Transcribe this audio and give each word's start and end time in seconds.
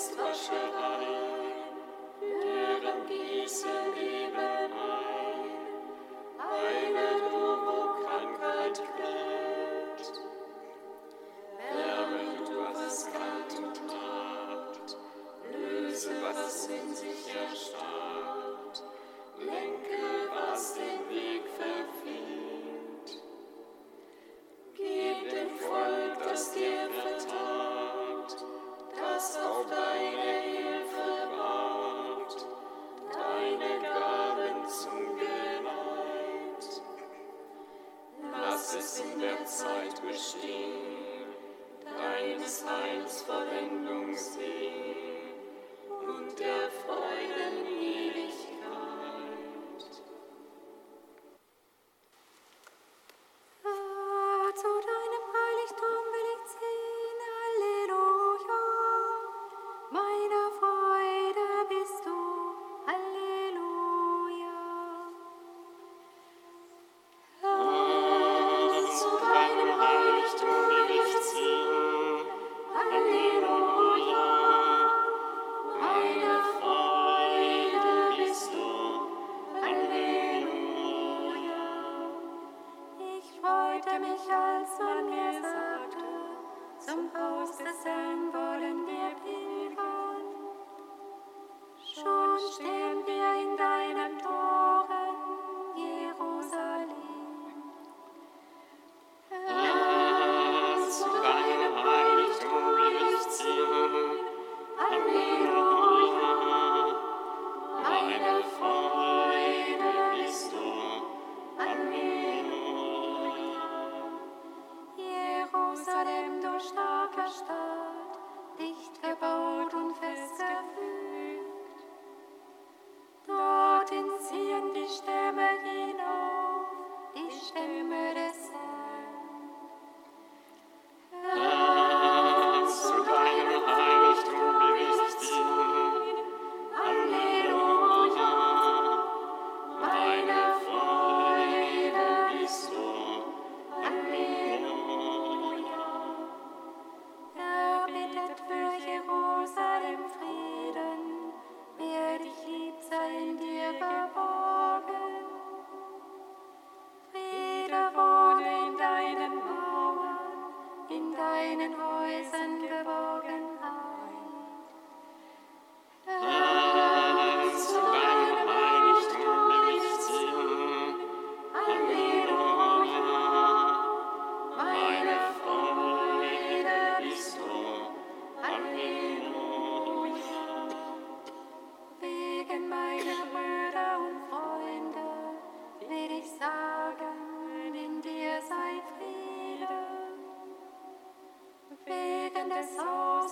I'm 0.00 0.16
not 0.16 0.36
sure. 0.36 0.67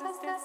sisters. 0.07 0.36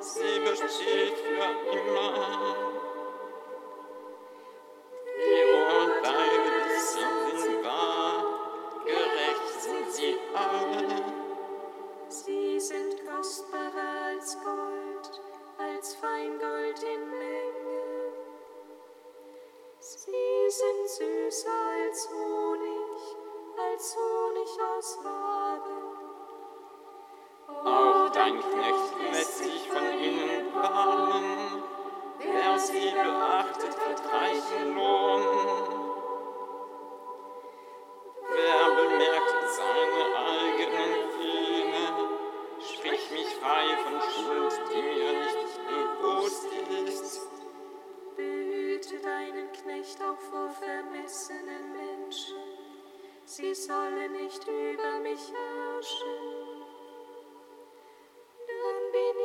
Sie 0.00 0.40
besteht 0.40 1.18
für 1.18 1.78
immer. 1.78 2.87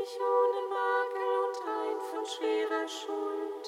dich 0.03 0.19
ohne 0.19 0.61
Makel 0.67 1.29
und 1.45 1.57
rein 1.67 1.99
von 2.11 2.25
schwerer 2.25 2.87
Schuld. 2.87 3.65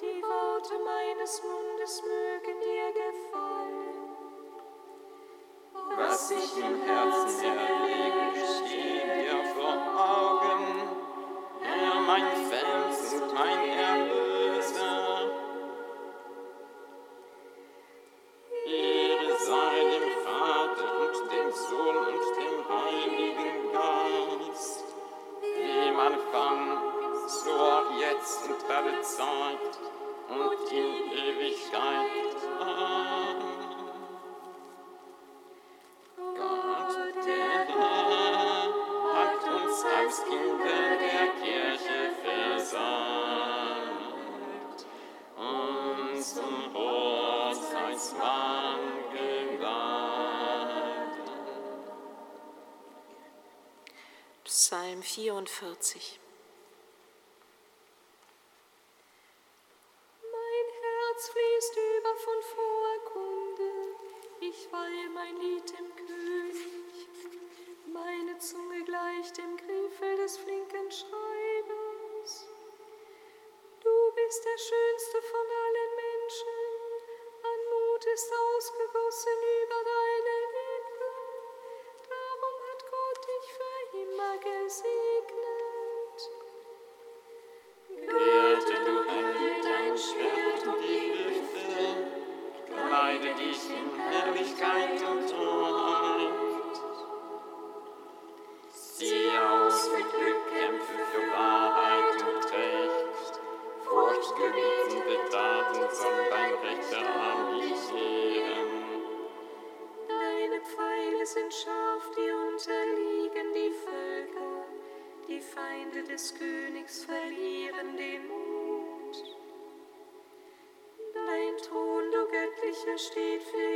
Die 0.00 0.22
Worte 0.22 0.74
meines 0.84 1.42
Mundes 1.42 2.02
mögen 2.02 2.58
dir 2.60 2.92
gefallen. 2.92 3.98
Was 5.96 6.30
ich 6.30 6.56
im 6.58 6.82
Herzen 6.82 7.56
erlege, 7.58 8.46
steht 8.56 9.06
dir 9.22 9.44
vor 9.54 9.76
Augen. 9.96 10.88
Herr, 11.62 12.00
mein 12.00 12.26
Fels 12.48 13.14
und 13.14 13.34
mein 13.34 13.68
Erlöser. 13.68 14.37
44 55.58 56.27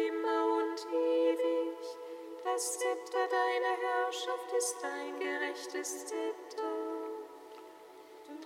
immer 0.08 0.56
und 0.58 0.86
ewig. 0.92 1.78
Das 2.44 2.78
Zepter 2.78 3.26
deiner 3.28 3.76
Herrschaft 3.88 4.52
ist 4.56 4.76
dein 4.82 5.18
gerechtes 5.18 6.06
Zepter. 6.06 6.62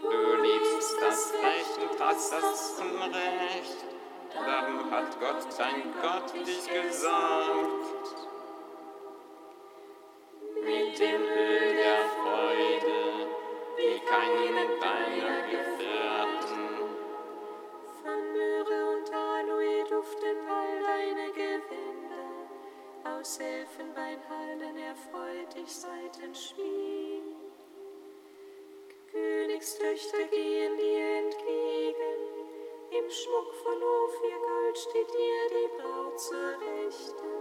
Du 0.00 0.35
liebst 0.43 0.97
das 1.00 1.33
Recht 1.35 1.91
und 1.91 2.00
hast 2.00 2.33
das 2.33 2.75
Unrecht. 2.81 3.85
Darum 4.35 4.91
hat 4.91 5.19
Gott, 5.19 5.47
dein 5.59 5.95
Gott, 6.00 6.35
dich 6.47 6.69
gesandt. 6.69 8.36
Elfenbeinhallen 24.57 24.77
erfreut 24.79 25.55
dich 25.55 25.73
Seitenspiel. 25.73 27.23
Königstöchter 29.11 30.25
gehen 30.31 30.77
dir 30.77 31.19
entgegen. 31.19 32.21
Im 32.91 33.11
Schmuck 33.11 33.55
von 33.63 33.83
Ophirgold 33.83 34.79
steht 34.79 35.11
dir 35.11 35.49
die 35.51 35.71
Braut 35.77 36.21
zur 36.21 36.51
Rechten. 36.61 37.33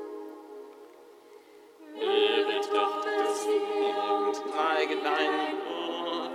Höre 1.94 2.62
Tochter 2.62 3.34
Zion 3.34 4.28
und 4.28 4.38
neige 4.56 4.98
dein 5.02 5.58
Ohr. 5.68 6.32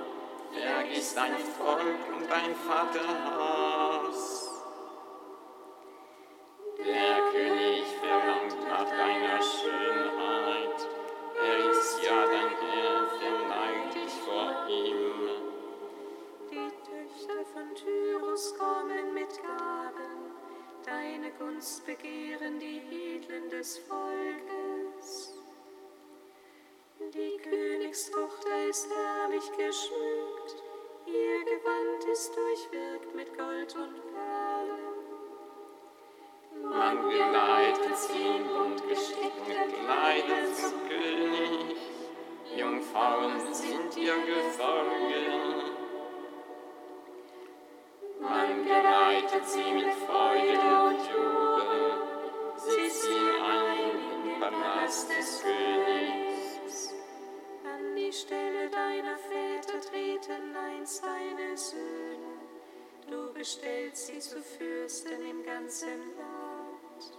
Vergiss 0.53 1.15
dein 1.15 1.37
Volk 1.37 2.17
und 2.17 2.31
dein 2.31 2.55
Vaterhaus. 2.55 4.00
Des 23.61 23.77
Volkes. 23.77 25.35
Die 26.99 27.37
Königstochter 27.43 28.69
ist 28.71 28.89
herrlich 28.89 29.51
geschmückt, 29.51 30.63
ihr 31.07 31.45
Gewand 31.45 32.05
ist 32.11 32.35
durchwirkt 32.35 33.15
mit 33.15 33.37
Gold 33.37 33.77
und 33.77 34.01
Perlen. 34.15 35.01
Man 36.71 37.11
geleitet 37.11 37.97
sie 37.99 38.29
in 38.29 38.49
bunt 38.49 38.89
gestickte 38.89 39.53
Kleider 39.77 40.55
zum 40.55 40.89
König. 40.89 41.77
Jungfrauen 42.57 43.41
sind 43.53 43.95
ihr 43.99 44.17
Gefolge. 44.25 45.21
Man 48.21 48.65
geleitet 48.65 49.47
sie 49.47 49.73
mit 49.73 49.93
Ganzen 65.71 66.17
Land. 66.17 67.13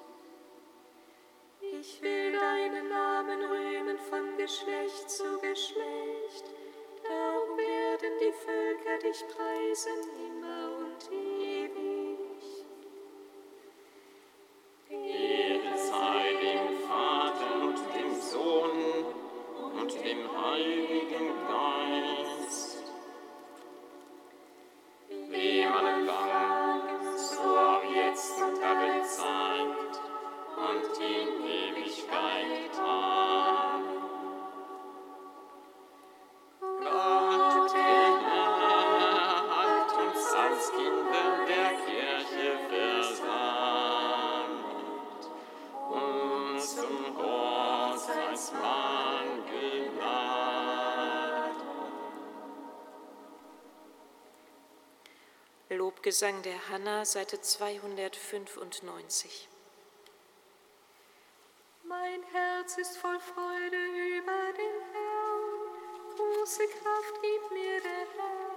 Ich 1.61 2.01
will 2.01 2.33
deinen 2.33 2.89
Namen 2.89 3.45
rühmen 3.45 3.97
von 3.97 4.35
Geschlecht 4.35 5.09
zu 5.09 5.39
Geschlecht. 5.39 6.51
Darum 7.01 7.57
werden 7.57 8.11
die 8.19 8.33
Völker 8.33 8.97
dich 9.07 9.23
preisen 9.29 10.03
immer 10.27 10.79
und 10.79 11.11
ewig. 11.13 11.30
Lobgesang 56.11 56.41
der 56.41 56.67
Hanna, 56.67 57.05
Seite 57.05 57.39
295. 57.39 59.47
Mein 61.83 62.21
Herz 62.33 62.77
ist 62.77 62.97
voll 62.97 63.17
Freude 63.17 63.77
über 64.17 64.51
den 64.51 64.81
Herrn. 64.91 65.69
Große 66.17 66.67
Kraft 66.67 67.21
gibt 67.21 67.51
mir 67.53 67.79
der 67.79 68.05
Herr. 68.17 68.51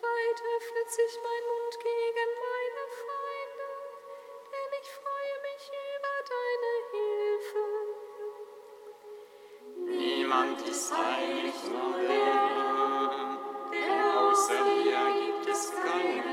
Weit 0.00 0.42
öffnet 0.56 0.90
sich 0.90 1.18
mein 1.28 1.44
Mund 1.52 1.74
gegen 1.82 2.30
meine 2.48 2.84
Feinde, 3.04 3.68
denn 4.50 4.70
ich 4.80 4.88
freue 4.96 5.36
mich 5.44 5.64
über 5.92 6.16
deine 6.32 6.72
Hilfe. 6.94 7.64
Niemand 9.76 10.58
ist 10.66 10.88
heilig, 10.96 11.56
nur 11.68 11.92
der 11.98 12.08
Herr, 12.08 12.61
es 16.02 16.31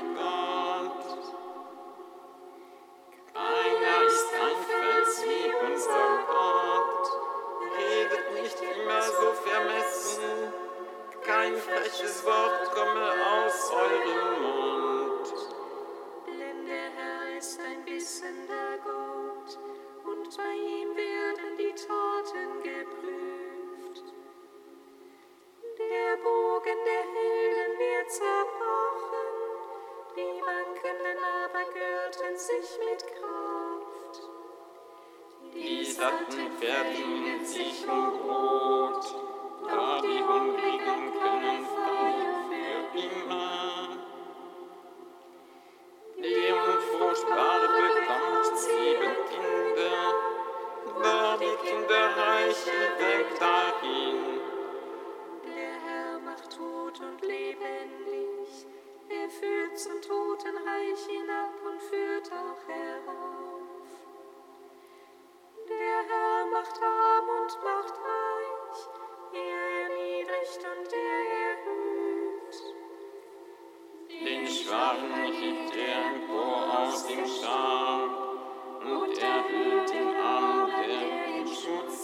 Kinderreiche 52.30 52.80
weg 53.00 53.40
dahin. 53.40 54.40
Der 55.46 55.74
Herr 55.86 56.20
macht 56.20 56.56
tot 56.56 57.00
und 57.00 57.22
lebendig. 57.22 58.68
Er 59.10 59.30
führt 59.30 59.78
zum 59.78 60.02
Totenreich 60.02 61.02
hinab 61.08 61.54
und 61.66 61.82
führt 61.82 62.32
auch 62.32 62.62
herauf. 62.68 63.90
Der 65.68 65.98
Herr 66.10 66.46
macht 66.52 66.82
arm 66.82 67.30
und 67.42 67.64
macht 67.64 67.96
reich. 67.98 68.80
Er 69.34 69.62
erniedrigt 69.84 70.64
und 70.72 70.94
er 70.94 71.22
erhöht. 71.46 72.56
Den 74.10 74.48
Schwachen 74.48 75.34
hebt 75.34 75.76
er 75.76 76.06
empor 76.14 76.80
aus 76.80 77.08
dem 77.08 77.26
Staub 77.26 78.12
und 78.82 79.18
erhöht 79.18 79.90
den 79.90 80.19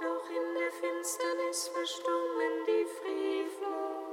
doch 0.00 0.28
in 0.28 0.54
der 0.54 0.70
Finsternis 0.72 1.68
verstummen 1.68 2.54
die 2.66 2.86
Frevler. 2.98 4.06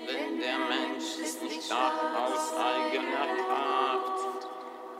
Denn 0.00 0.40
der 0.40 0.58
Mensch 0.58 1.18
ist 1.22 1.42
nicht 1.42 1.62
stark 1.62 1.94
aus 2.14 2.52
eigener 2.54 3.26
Kraft. 3.44 4.48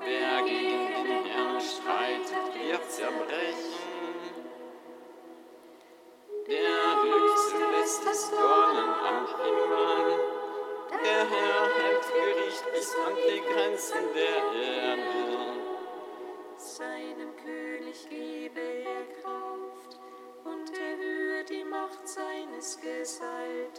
Wer 0.00 0.42
gegen 0.44 1.04
den 1.04 1.24
Herrn 1.24 1.60
streitet, 1.60 2.54
wird 2.54 2.90
zerbrechen. 2.90 3.86
Der 6.46 7.02
Höchste 7.02 7.58
lässt 7.78 8.06
es 8.06 8.30
Dornen 8.30 8.90
am 9.10 9.26
Himmel. 9.42 10.20
Der 11.04 11.28
Herr 11.28 11.62
hält 11.74 12.06
Gericht 12.14 12.72
bis 12.72 12.94
an 12.94 13.16
die 13.16 13.40
Grenzen 13.40 14.04
der 14.14 14.36
Erde. 14.62 15.06
Seinem 16.56 17.34
König 17.36 18.08
gebe 18.08 18.35
seines 22.66 22.80
Gesalbten. 22.80 23.75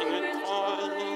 Geschlecht 0.00 0.46
seine 0.46 1.09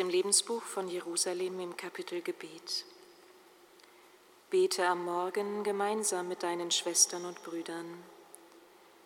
dem 0.00 0.08
Lebensbuch 0.08 0.62
von 0.62 0.88
Jerusalem 0.88 1.60
im 1.60 1.76
Kapitel 1.76 2.22
Gebet. 2.22 2.86
Bete 4.48 4.86
am 4.86 5.04
Morgen 5.04 5.62
gemeinsam 5.62 6.26
mit 6.26 6.42
deinen 6.42 6.70
Schwestern 6.70 7.26
und 7.26 7.42
Brüdern. 7.42 8.02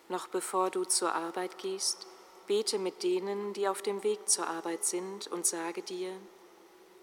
Noch 0.07 0.29
bevor 0.29 0.69
du 0.69 0.85
zur 0.85 1.13
Arbeit 1.13 1.57
gehst, 1.57 2.07
bete 2.47 2.79
mit 2.79 3.03
denen, 3.03 3.51
die 3.51 3.67
auf 3.67 3.81
dem 3.81 4.03
Weg 4.03 4.29
zur 4.29 4.47
Arbeit 4.47 4.85
sind, 4.85 5.27
und 5.27 5.45
sage 5.45 5.81
dir, 5.81 6.13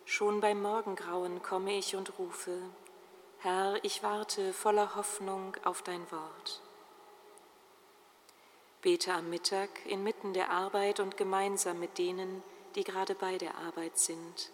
schon 0.07 0.41
beim 0.41 0.63
Morgengrauen 0.63 1.43
komme 1.43 1.77
ich 1.77 1.95
und 1.95 2.19
rufe, 2.19 2.57
Herr, 3.41 3.79
ich 3.85 4.03
warte 4.03 4.55
voller 4.55 4.95
Hoffnung 4.97 5.55
auf 5.65 5.83
dein 5.83 6.11
Wort. 6.11 6.63
Bete 8.81 9.13
am 9.13 9.29
Mittag 9.29 9.69
inmitten 9.85 10.33
der 10.33 10.49
Arbeit 10.49 10.99
und 10.99 11.19
gemeinsam 11.19 11.79
mit 11.79 11.99
denen, 11.99 12.43
die 12.43 12.62
gerade 12.81 13.15
bei 13.15 13.39
der 13.39 13.57
Arbeit 13.59 13.99
sind. 13.99 14.51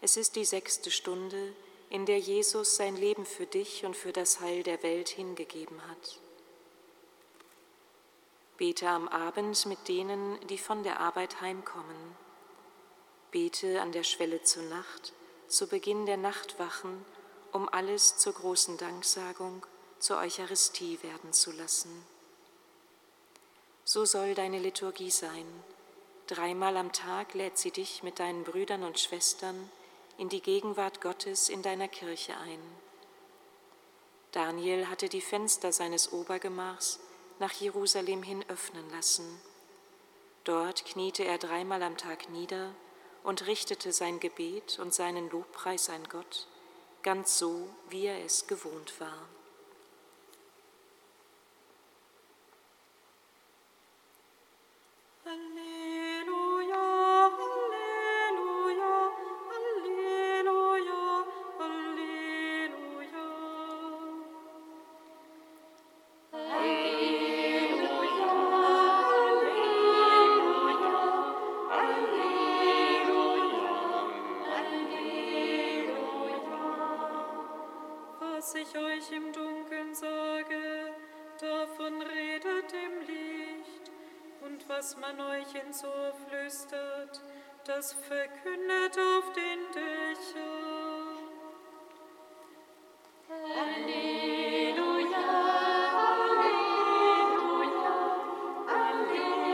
Es 0.00 0.16
ist 0.16 0.36
die 0.36 0.44
sechste 0.44 0.90
Stunde, 0.90 1.54
in 1.90 2.06
der 2.06 2.18
Jesus 2.18 2.76
sein 2.76 2.96
Leben 2.96 3.26
für 3.26 3.46
dich 3.46 3.84
und 3.84 3.96
für 3.96 4.12
das 4.12 4.40
Heil 4.40 4.62
der 4.62 4.82
Welt 4.82 5.08
hingegeben 5.08 5.80
hat. 5.88 6.20
Bete 8.56 8.88
am 8.88 9.08
Abend 9.08 9.64
mit 9.66 9.88
denen, 9.88 10.38
die 10.48 10.58
von 10.58 10.82
der 10.82 11.00
Arbeit 11.00 11.40
heimkommen. 11.40 12.16
Bete 13.30 13.80
an 13.80 13.92
der 13.92 14.02
Schwelle 14.02 14.42
zur 14.42 14.64
Nacht, 14.64 15.12
zu 15.48 15.66
Beginn 15.66 16.04
der 16.06 16.16
Nachtwachen, 16.16 17.04
um 17.52 17.68
alles 17.68 18.18
zur 18.18 18.34
großen 18.34 18.76
Danksagung, 18.76 19.64
zur 19.98 20.18
Eucharistie 20.18 21.02
werden 21.02 21.32
zu 21.32 21.52
lassen. 21.52 22.04
So 23.84 24.04
soll 24.04 24.34
deine 24.34 24.58
Liturgie 24.58 25.10
sein. 25.10 25.46
Dreimal 26.30 26.76
am 26.76 26.92
Tag 26.92 27.34
lädt 27.34 27.58
sie 27.58 27.72
dich 27.72 28.04
mit 28.04 28.20
deinen 28.20 28.44
Brüdern 28.44 28.84
und 28.84 29.00
Schwestern 29.00 29.68
in 30.16 30.28
die 30.28 30.40
Gegenwart 30.40 31.00
Gottes 31.00 31.48
in 31.48 31.60
deiner 31.60 31.88
Kirche 31.88 32.36
ein. 32.36 32.60
Daniel 34.30 34.88
hatte 34.88 35.08
die 35.08 35.22
Fenster 35.22 35.72
seines 35.72 36.12
Obergemachs 36.12 37.00
nach 37.40 37.52
Jerusalem 37.54 38.22
hin 38.22 38.44
öffnen 38.46 38.88
lassen. 38.90 39.40
Dort 40.44 40.84
kniete 40.84 41.24
er 41.24 41.38
dreimal 41.38 41.82
am 41.82 41.96
Tag 41.96 42.30
nieder 42.30 42.76
und 43.24 43.48
richtete 43.48 43.92
sein 43.92 44.20
Gebet 44.20 44.78
und 44.78 44.94
seinen 44.94 45.30
Lobpreis 45.30 45.90
an 45.90 46.08
Gott, 46.08 46.46
ganz 47.02 47.38
so, 47.38 47.68
wie 47.88 48.06
er 48.06 48.24
es 48.24 48.46
gewohnt 48.46 49.00
war. 49.00 49.28
Das 87.70 87.92
verkündet 87.92 88.98
auf 88.98 89.32
den 89.32 89.60
Dächern. 89.72 91.18
Halleluja, 93.28 95.26
Halleluja, 95.96 96.56
Halleluja, 98.66 99.50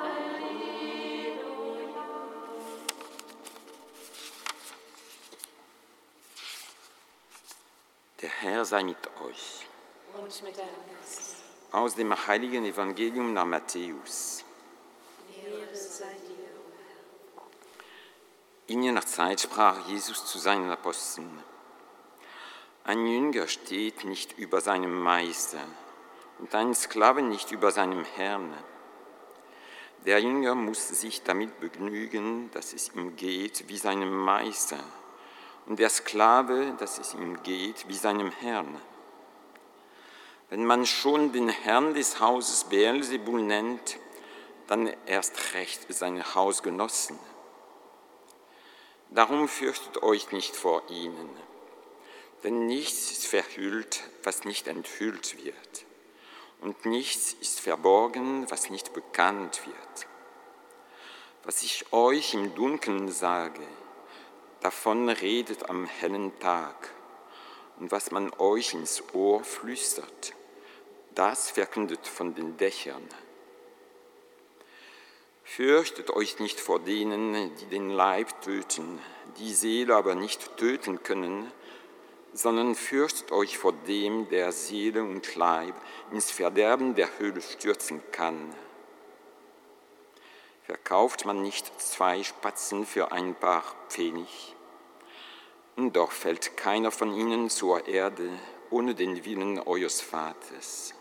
Halleluja. 0.00 0.82
Der 8.22 8.30
Herr 8.30 8.64
sei 8.64 8.82
mit 8.84 8.96
euch. 9.22 9.66
Und 10.14 10.42
mit 10.42 10.56
deinem 10.56 10.68
Geist. 10.98 11.36
Aus 11.72 11.94
dem 11.94 12.26
heiligen 12.26 12.64
Evangelium 12.64 13.34
nach 13.34 13.44
Matthäus. 13.44 14.42
Ehre 15.44 15.74
sei 15.74 16.14
dir, 16.28 16.52
o 16.56 16.64
Herr. 16.78 17.00
In 18.72 18.82
jener 18.82 19.04
Zeit 19.04 19.38
sprach 19.42 19.86
Jesus 19.86 20.24
zu 20.24 20.38
seinen 20.38 20.70
Aposteln, 20.70 21.28
ein 22.84 23.06
Jünger 23.06 23.46
steht 23.46 24.04
nicht 24.04 24.38
über 24.38 24.62
seinem 24.62 24.98
Meister 24.98 25.58
und 26.38 26.54
ein 26.54 26.74
Sklave 26.74 27.20
nicht 27.20 27.52
über 27.52 27.70
seinem 27.70 28.02
Herrn. 28.16 28.50
Der 30.06 30.20
Jünger 30.20 30.54
muss 30.54 30.88
sich 30.88 31.22
damit 31.22 31.60
begnügen, 31.60 32.50
dass 32.52 32.72
es 32.72 32.94
ihm 32.94 33.14
geht 33.14 33.68
wie 33.68 33.76
seinem 33.76 34.10
Meister 34.10 34.78
und 35.66 35.78
der 35.78 35.90
Sklave, 35.90 36.74
dass 36.78 36.98
es 36.98 37.12
ihm 37.12 37.42
geht 37.42 37.86
wie 37.88 37.94
seinem 37.94 38.30
Herrn. 38.30 38.80
Wenn 40.48 40.64
man 40.64 40.86
schon 40.86 41.30
den 41.34 41.50
Herrn 41.50 41.92
des 41.92 42.20
Hauses 42.20 42.64
Beelzebul 42.64 43.42
nennt, 43.42 43.98
dann 44.66 44.90
erst 45.04 45.52
recht 45.52 45.92
seine 45.92 46.34
Hausgenossen. 46.34 47.18
Darum 49.14 49.46
fürchtet 49.46 50.02
euch 50.02 50.32
nicht 50.32 50.56
vor 50.56 50.82
ihnen, 50.88 51.28
denn 52.44 52.64
nichts 52.64 53.10
ist 53.10 53.26
verhüllt, 53.26 54.02
was 54.22 54.44
nicht 54.44 54.66
enthüllt 54.68 55.44
wird, 55.44 55.84
und 56.62 56.86
nichts 56.86 57.34
ist 57.34 57.60
verborgen, 57.60 58.50
was 58.50 58.70
nicht 58.70 58.94
bekannt 58.94 59.66
wird. 59.66 60.06
Was 61.44 61.62
ich 61.62 61.92
euch 61.92 62.32
im 62.32 62.54
Dunkeln 62.54 63.10
sage, 63.10 63.60
davon 64.60 65.10
redet 65.10 65.68
am 65.68 65.84
hellen 65.84 66.38
Tag, 66.38 66.90
und 67.78 67.92
was 67.92 68.12
man 68.12 68.32
euch 68.38 68.72
ins 68.72 69.02
Ohr 69.12 69.44
flüstert, 69.44 70.32
das 71.14 71.50
verkündet 71.50 72.06
von 72.06 72.34
den 72.34 72.56
Dächern. 72.56 73.06
Fürchtet 75.56 76.08
euch 76.08 76.38
nicht 76.38 76.58
vor 76.60 76.80
denen, 76.80 77.54
die 77.56 77.66
den 77.66 77.90
Leib 77.90 78.40
töten, 78.40 78.98
die 79.36 79.52
Seele 79.52 79.94
aber 79.94 80.14
nicht 80.14 80.56
töten 80.56 81.02
können, 81.02 81.52
sondern 82.32 82.74
fürchtet 82.74 83.32
euch 83.32 83.58
vor 83.58 83.74
dem, 83.86 84.30
der 84.30 84.50
Seele 84.52 85.02
und 85.02 85.34
Leib 85.34 85.74
ins 86.10 86.30
Verderben 86.30 86.94
der 86.94 87.18
Höhle 87.18 87.42
stürzen 87.42 88.00
kann. 88.12 88.54
Verkauft 90.62 91.26
man 91.26 91.42
nicht 91.42 91.78
zwei 91.78 92.22
Spatzen 92.22 92.86
für 92.86 93.12
ein 93.12 93.34
paar 93.34 93.62
Pfennig? 93.90 94.56
Und 95.76 95.96
doch 95.96 96.12
fällt 96.12 96.56
keiner 96.56 96.90
von 96.90 97.12
ihnen 97.12 97.50
zur 97.50 97.86
Erde 97.86 98.30
ohne 98.70 98.94
den 98.94 99.22
Willen 99.26 99.58
eures 99.58 100.00
Vaters. 100.00 100.94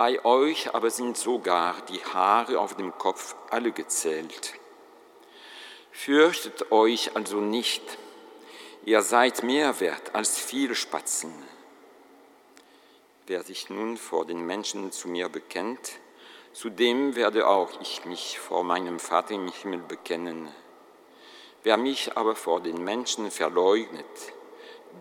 Bei 0.00 0.24
euch 0.24 0.74
aber 0.74 0.88
sind 0.88 1.18
sogar 1.18 1.74
die 1.90 2.02
Haare 2.02 2.58
auf 2.58 2.74
dem 2.74 2.96
Kopf 2.96 3.34
alle 3.50 3.70
gezählt. 3.70 4.54
Fürchtet 5.92 6.72
euch 6.72 7.14
also 7.14 7.36
nicht, 7.36 7.82
ihr 8.86 9.02
seid 9.02 9.42
mehr 9.42 9.78
wert 9.78 10.14
als 10.14 10.38
viele 10.38 10.74
Spatzen. 10.74 11.34
Wer 13.26 13.42
sich 13.42 13.68
nun 13.68 13.98
vor 13.98 14.24
den 14.24 14.46
Menschen 14.46 14.90
zu 14.90 15.06
mir 15.06 15.28
bekennt, 15.28 15.98
zu 16.54 16.70
dem 16.70 17.14
werde 17.14 17.46
auch 17.46 17.78
ich 17.82 18.06
mich 18.06 18.38
vor 18.38 18.64
meinem 18.64 18.98
Vater 19.00 19.34
im 19.34 19.52
Himmel 19.52 19.80
bekennen. 19.80 20.48
Wer 21.62 21.76
mich 21.76 22.16
aber 22.16 22.36
vor 22.36 22.62
den 22.62 22.82
Menschen 22.82 23.30
verleugnet, 23.30 24.32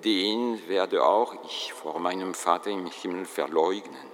den 0.03 0.67
werde 0.67 1.05
auch 1.05 1.35
ich 1.45 1.71
vor 1.71 2.01
meinem 2.01 2.33
Vater 2.33 2.69
im 2.69 2.88
Himmel 2.88 3.23
verleugnen. 3.23 4.09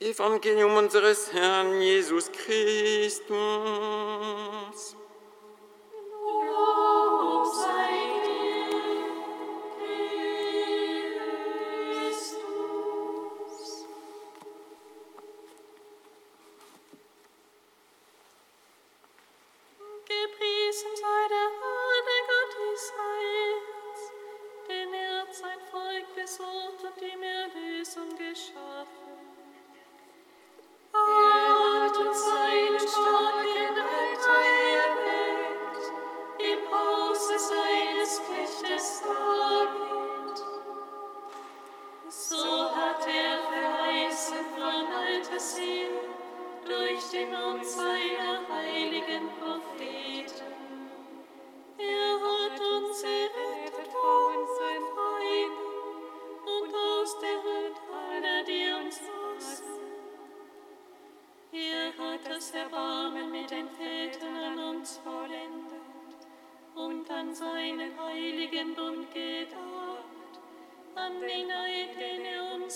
Evangelium 0.00 0.76
unseres 0.76 1.32
Herrn 1.32 1.80
Jesus 1.80 2.30
Christus. 2.30 3.26
Lob 6.24 6.85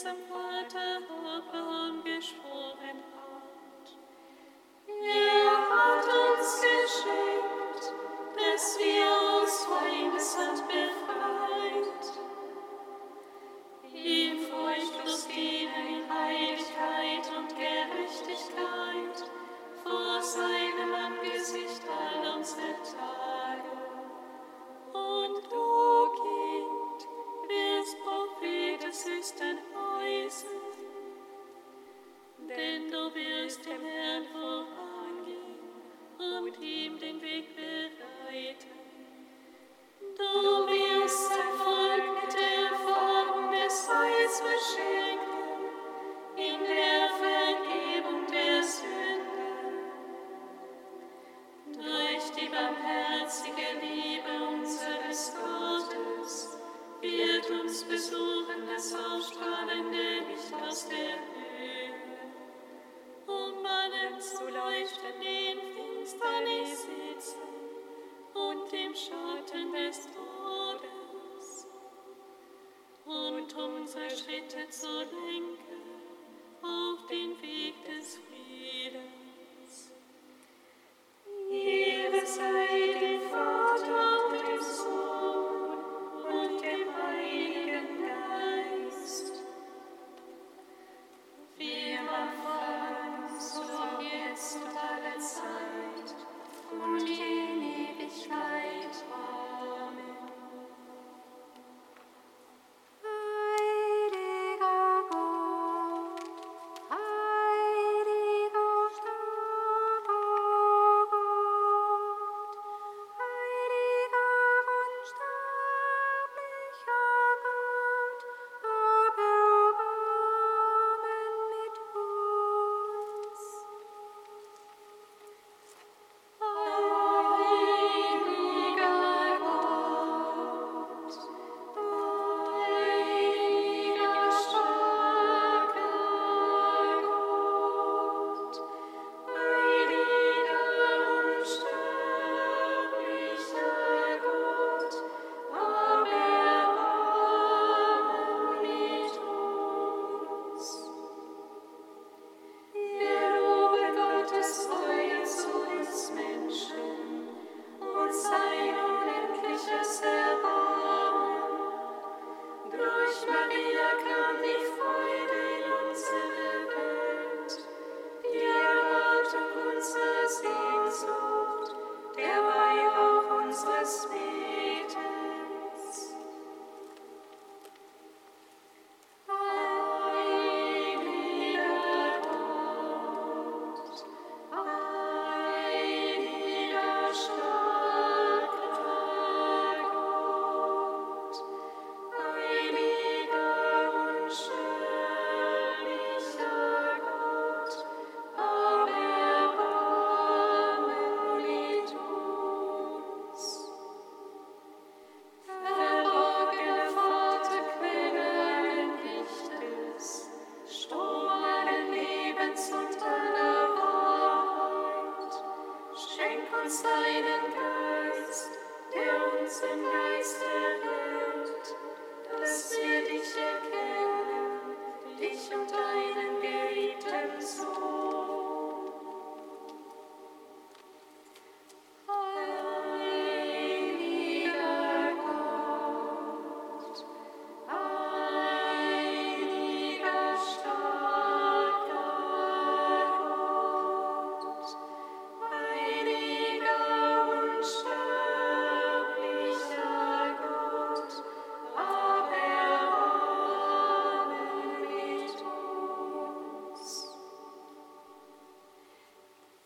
Vater, 0.02 1.00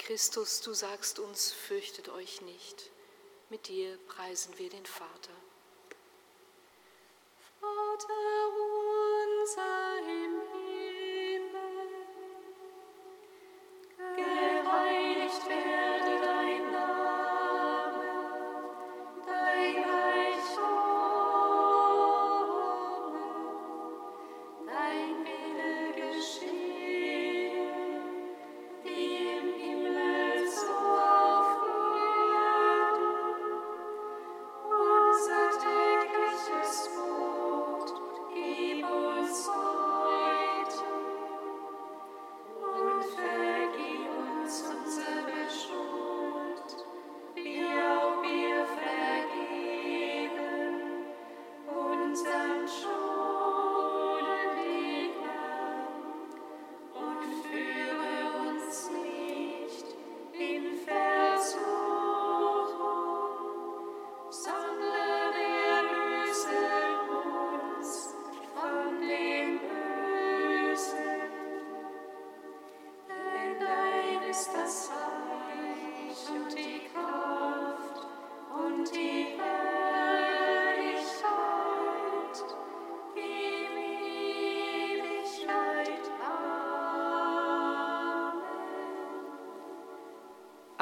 Christus, 0.06 0.60
du 0.60 0.74
sagst 0.74 1.18
uns, 1.18 1.50
fürchtet 1.50 2.10
euch 2.10 2.42
nicht. 2.42 2.90
Mit 3.48 3.68
dir 3.68 3.96
preisen 4.06 4.52
wir 4.58 4.68
den 4.68 4.84
Vater. 4.84 5.32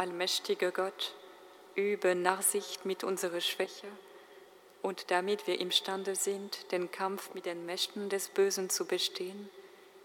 Allmächtiger 0.02 0.72
Gott, 0.72 1.14
übe 1.76 2.16
Nachsicht 2.16 2.84
mit 2.84 3.04
unserer 3.04 3.40
Schwäche 3.40 3.86
und 4.82 5.12
damit 5.12 5.46
wir 5.46 5.60
imstande 5.60 6.16
sind, 6.16 6.72
den 6.72 6.90
Kampf 6.90 7.34
mit 7.34 7.46
den 7.46 7.66
Mächten 7.66 8.08
des 8.08 8.28
Bösen 8.28 8.68
zu 8.68 8.84
bestehen, 8.84 9.48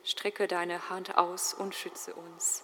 strecke 0.03 0.47
deine 0.47 0.91
Hand 0.91 1.17
aus 1.17 1.55
und 1.55 1.73
schütze 1.73 2.13
uns. 2.13 2.63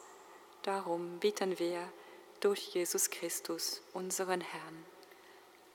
Darum 0.62 1.18
bitten 1.20 1.58
wir 1.58 1.92
durch 2.40 2.68
Jesus 2.76 3.10
Christus, 3.10 3.82
unseren 3.94 4.42
Herrn. 4.42 4.86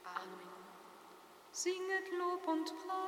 Amen. 0.05 0.39
Singet 1.51 2.09
Lob 2.17 2.47
und 2.47 2.67
Preis. 2.87 3.08